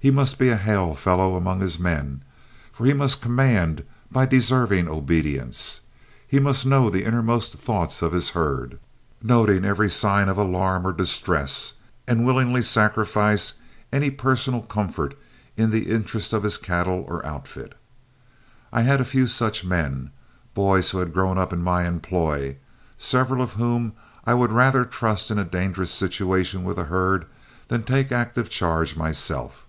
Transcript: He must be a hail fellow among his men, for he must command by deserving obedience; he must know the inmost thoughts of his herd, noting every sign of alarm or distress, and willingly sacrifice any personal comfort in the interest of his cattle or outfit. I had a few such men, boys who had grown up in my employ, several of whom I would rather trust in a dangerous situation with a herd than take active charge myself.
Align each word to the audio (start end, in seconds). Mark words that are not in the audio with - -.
He 0.00 0.12
must 0.12 0.38
be 0.38 0.48
a 0.48 0.56
hail 0.56 0.94
fellow 0.94 1.34
among 1.34 1.58
his 1.58 1.80
men, 1.80 2.22
for 2.70 2.86
he 2.86 2.92
must 2.92 3.20
command 3.20 3.82
by 4.12 4.26
deserving 4.26 4.86
obedience; 4.88 5.80
he 6.24 6.38
must 6.38 6.64
know 6.64 6.88
the 6.88 7.02
inmost 7.02 7.54
thoughts 7.54 8.00
of 8.00 8.12
his 8.12 8.30
herd, 8.30 8.78
noting 9.20 9.64
every 9.64 9.90
sign 9.90 10.28
of 10.28 10.38
alarm 10.38 10.86
or 10.86 10.92
distress, 10.92 11.72
and 12.06 12.24
willingly 12.24 12.62
sacrifice 12.62 13.54
any 13.92 14.08
personal 14.08 14.62
comfort 14.62 15.18
in 15.56 15.70
the 15.70 15.90
interest 15.90 16.32
of 16.32 16.44
his 16.44 16.58
cattle 16.58 17.04
or 17.08 17.26
outfit. 17.26 17.76
I 18.72 18.82
had 18.82 19.00
a 19.00 19.04
few 19.04 19.26
such 19.26 19.64
men, 19.64 20.12
boys 20.54 20.92
who 20.92 20.98
had 20.98 21.12
grown 21.12 21.38
up 21.38 21.52
in 21.52 21.60
my 21.60 21.88
employ, 21.88 22.56
several 22.98 23.42
of 23.42 23.54
whom 23.54 23.94
I 24.24 24.34
would 24.34 24.52
rather 24.52 24.84
trust 24.84 25.32
in 25.32 25.40
a 25.40 25.44
dangerous 25.44 25.90
situation 25.90 26.62
with 26.62 26.78
a 26.78 26.84
herd 26.84 27.26
than 27.66 27.82
take 27.82 28.12
active 28.12 28.48
charge 28.48 28.96
myself. 28.96 29.64